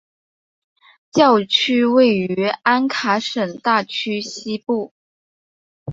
[1.11, 4.91] 教区位于安卡什大区西部。